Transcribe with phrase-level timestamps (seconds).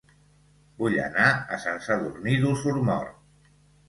[0.77, 3.53] Vull anar a Sant Sadurní d'Osormort